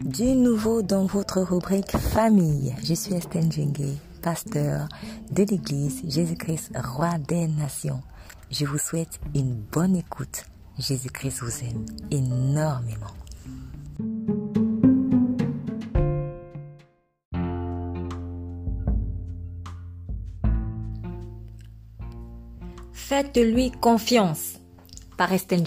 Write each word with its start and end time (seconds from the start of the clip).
Du 0.00 0.36
nouveau 0.36 0.80
dans 0.82 1.06
votre 1.06 1.40
rubrique 1.40 1.96
famille. 1.96 2.72
Je 2.84 2.94
suis 2.94 3.14
Estelle 3.14 3.50
Djengue, 3.50 3.96
pasteur 4.22 4.88
de 5.32 5.42
l'église 5.42 6.02
Jésus-Christ, 6.08 6.70
roi 6.76 7.18
des 7.18 7.48
nations. 7.48 8.00
Je 8.48 8.64
vous 8.64 8.78
souhaite 8.78 9.18
une 9.34 9.54
bonne 9.54 9.96
écoute. 9.96 10.44
Jésus-Christ 10.78 11.40
vous 11.42 11.64
aime 11.64 11.84
énormément. 12.12 13.06
Faites-lui 22.92 23.72
confiance 23.72 24.60
par 25.16 25.32
Estelle. 25.32 25.64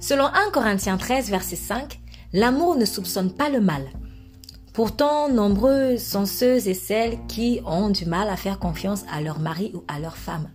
Selon 0.00 0.26
1 0.26 0.50
Corinthiens 0.50 0.96
13, 0.96 1.30
verset 1.30 1.56
5, 1.56 2.00
l'amour 2.32 2.76
ne 2.76 2.84
soupçonne 2.84 3.32
pas 3.32 3.48
le 3.48 3.60
mal. 3.60 3.84
Pourtant, 4.72 5.28
nombreuses 5.28 6.02
sont 6.02 6.26
ceux 6.26 6.68
et 6.68 6.74
celles 6.74 7.18
qui 7.26 7.60
ont 7.66 7.90
du 7.90 8.06
mal 8.06 8.28
à 8.28 8.36
faire 8.36 8.58
confiance 8.58 9.04
à 9.12 9.20
leur 9.20 9.40
mari 9.40 9.72
ou 9.74 9.82
à 9.88 9.98
leur 9.98 10.16
femme. 10.16 10.48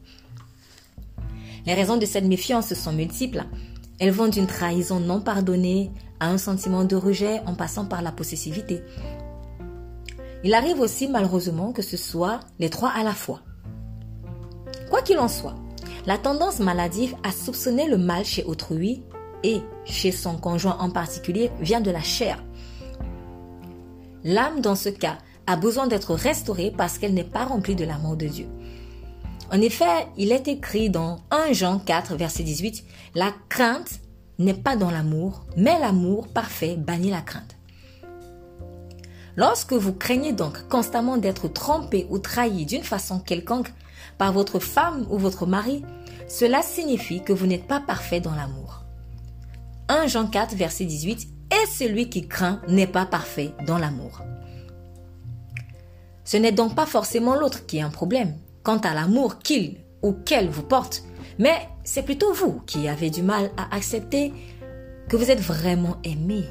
Les 1.66 1.74
raisons 1.74 1.98
de 1.98 2.06
cette 2.06 2.26
méfiance 2.26 2.74
sont 2.74 2.94
multiples. 2.94 3.44
Elles 4.00 4.12
vont 4.12 4.28
d'une 4.28 4.48
trahison 4.48 5.00
non 5.00 5.22
pardonnée 5.22 5.92
à 6.20 6.30
un 6.30 6.38
sentiment 6.38 6.84
de 6.84 6.96
rejet 6.96 7.42
en 7.46 7.56
passant 7.56 7.86
par 7.86 8.02
la 8.02 8.12
possessivité. 8.12 8.82
Il 10.44 10.54
arrive 10.54 10.80
aussi 10.80 11.08
malheureusement 11.08 11.72
que 11.72 11.82
ce 11.82 11.98
soit 11.98 12.42
les 12.60 12.70
trois 12.70 12.90
à 12.90 13.04
la 13.04 13.14
fois. 13.14 13.42
Quoi 14.90 15.02
qu'il 15.02 15.20
en 15.20 15.30
soit, 15.30 15.56
la 16.06 16.18
tendance 16.18 16.60
maladive 16.60 17.16
à 17.24 17.32
soupçonner 17.32 17.88
le 17.88 17.98
mal 17.98 18.26
chez 18.26 18.44
autrui 18.44 19.04
et 19.44 19.62
chez 19.86 20.12
son 20.12 20.38
conjoint 20.38 20.78
en 20.80 20.90
particulier 20.90 21.52
vient 21.60 21.82
de 21.82 21.92
la 21.92 22.02
chair. 22.02 22.44
L'âme, 24.24 24.62
dans 24.62 24.76
ce 24.76 24.90
cas, 24.90 25.18
a 25.48 25.56
besoin 25.56 25.88
d'être 25.88 26.14
restaurée 26.14 26.74
parce 26.76 26.98
qu'elle 26.98 27.14
n'est 27.14 27.24
pas 27.24 27.46
remplie 27.46 27.76
de 27.76 27.84
l'amour 27.84 28.16
de 28.16 28.28
Dieu. 28.28 28.48
En 29.52 29.60
effet, 29.62 30.08
il 30.18 30.32
est 30.32 30.48
écrit 30.48 30.90
dans 30.90 31.20
1 31.32 31.54
Jean 31.54 31.80
4, 31.80 32.16
verset 32.16 32.44
18, 32.44 32.84
La 33.16 33.32
crainte 33.50 34.00
n'est 34.40 34.54
pas 34.54 34.76
dans 34.76 34.90
l'amour, 34.90 35.46
mais 35.58 35.78
l'amour 35.80 36.28
parfait 36.28 36.76
bannit 36.76 37.12
la 37.12 37.22
crainte. 37.22 37.58
Lorsque 39.36 39.74
vous 39.74 39.94
craignez 39.94 40.32
donc 40.32 40.68
constamment 40.70 41.18
d'être 41.18 41.48
trompé 41.48 42.08
ou 42.10 42.20
trahi 42.20 42.66
d'une 42.66 42.84
façon 42.84 43.20
quelconque 43.20 43.74
par 44.18 44.32
votre 44.32 44.60
femme 44.60 45.06
ou 45.10 45.18
votre 45.18 45.46
mari, 45.46 45.84
cela 46.28 46.62
signifie 46.62 47.24
que 47.24 47.34
vous 47.34 47.48
n'êtes 47.48 47.68
pas 47.68 47.80
parfait 47.80 48.22
dans 48.22 48.36
l'amour. 48.36 48.83
1 49.90 50.08
Jean 50.08 50.28
4, 50.28 50.56
verset 50.56 50.86
18, 50.86 51.28
Et 51.52 51.68
celui 51.68 52.10
qui 52.10 52.28
craint 52.28 52.62
n'est 52.68 52.88
pas 52.88 53.06
parfait 53.06 53.54
dans 53.68 53.78
l'amour. 53.78 54.22
Ce 56.24 56.38
n'est 56.38 56.52
donc 56.52 56.76
pas 56.76 56.86
forcément 56.86 57.36
l'autre 57.36 57.66
qui 57.66 57.78
est 57.78 57.82
un 57.82 57.90
problème 57.90 58.38
quant 58.64 58.78
à 58.78 58.94
l'amour 58.94 59.40
qu'il 59.40 59.78
ou 60.02 60.14
qu'elle 60.14 60.50
vous 60.50 60.64
porte, 60.64 61.04
mais 61.38 61.68
c'est 61.84 62.04
plutôt 62.04 62.34
vous 62.34 62.62
qui 62.66 62.88
avez 62.88 63.10
du 63.10 63.22
mal 63.22 63.52
à 63.58 63.76
accepter 63.76 64.34
que 65.10 65.18
vous 65.18 65.30
êtes 65.30 65.42
vraiment 65.42 65.98
aimé. 66.04 66.46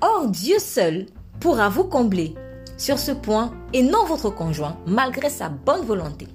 Or, 0.00 0.28
Dieu 0.28 0.58
seul 0.58 1.06
pourra 1.40 1.68
vous 1.68 1.84
combler 1.84 2.34
sur 2.76 2.98
ce 2.98 3.12
point 3.12 3.52
et 3.72 3.82
non 3.82 4.04
votre 4.04 4.30
conjoint, 4.30 4.76
malgré 4.86 5.28
sa 5.28 5.48
bonne 5.48 5.84
volonté. 5.84 6.28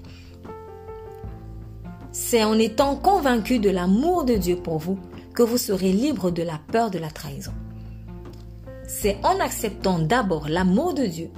C'est 2.30 2.44
en 2.44 2.59
étant 2.59 2.97
convaincu 2.97 3.58
de 3.58 3.70
l'amour 3.70 4.25
de 4.25 4.33
Dieu 4.33 4.58
pour 4.58 4.80
vous 4.80 5.00
que 5.33 5.44
vous 5.44 5.58
serez 5.58 5.94
libre 5.94 6.30
de 6.30 6.44
la 6.44 6.59
peur 6.73 6.92
de 6.92 7.00
la 7.00 7.09
trahison. 7.09 7.53
C'est 8.86 9.15
en 9.23 9.39
acceptant 9.39 9.98
d'abord 9.98 10.49
l'amour 10.49 10.93
de 10.93 11.05
Dieu 11.05 11.30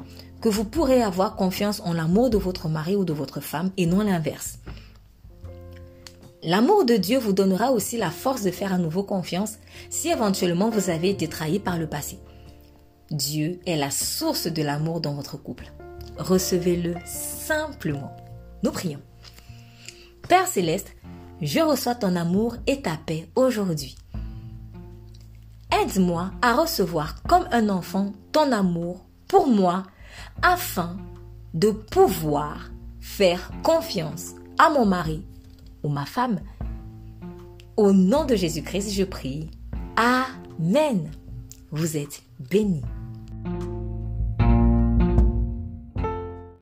que 0.42 0.50
vous 0.50 0.64
pourrez 0.64 1.04
avoir 1.04 1.36
confiance 1.36 1.80
en 1.86 1.94
l'amour 1.94 2.32
de 2.32 2.40
votre 2.40 2.70
mari 2.70 2.96
ou 2.96 3.06
de 3.06 3.14
votre 3.14 3.40
femme 3.40 3.70
et 3.78 3.86
non 3.86 4.04
l'inverse. 4.04 4.58
L'amour 6.42 6.86
de 6.86 6.96
Dieu 6.96 7.20
vous 7.20 7.34
donnera 7.34 7.72
aussi 7.72 8.00
la 8.00 8.10
force 8.10 8.42
de 8.42 8.50
faire 8.50 8.74
à 8.74 8.80
nouveau 8.80 9.04
confiance 9.04 9.60
si 9.92 10.10
éventuellement 10.10 10.72
vous 10.72 10.90
avez 10.90 11.12
été 11.12 11.28
trahi 11.28 11.60
par 11.60 11.78
le 11.78 11.86
passé. 11.86 12.18
Dieu 13.12 13.60
est 13.68 13.78
la 13.78 13.92
source 13.92 14.48
de 14.48 14.64
l'amour 14.64 15.02
dans 15.02 15.14
votre 15.14 15.38
couple. 15.38 15.72
Recevez-le 16.18 16.96
simplement. 17.06 18.10
Nous 18.64 18.72
prions. 18.72 19.02
Père 20.30 20.48
céleste, 20.48 20.96
je 21.42 21.60
reçois 21.60 21.96
ton 21.96 22.16
amour 22.16 22.56
et 22.68 22.84
ta 22.84 22.98
paix 23.04 23.28
aujourd'hui. 23.36 23.98
Aide-moi 25.72 26.30
à 26.44 26.54
recevoir 26.54 27.24
comme 27.24 27.48
un 27.52 27.68
enfant 27.68 28.14
ton 28.32 28.52
amour 28.52 29.08
pour 29.28 29.48
moi 29.48 29.84
afin 30.44 30.98
de 31.56 31.72
pouvoir 31.72 32.70
faire 33.02 33.50
confiance 33.64 34.36
à 34.60 34.70
mon 34.70 34.86
mari 34.86 35.26
ou 35.82 35.90
ma 35.90 36.06
femme. 36.06 36.42
Au 37.76 37.92
nom 37.92 38.26
de 38.26 38.36
Jésus-Christ, 38.36 38.92
je 38.92 39.06
prie. 39.06 39.50
Amen. 39.96 41.10
Vous 41.72 41.98
êtes 41.98 42.22
bénis. 42.52 42.84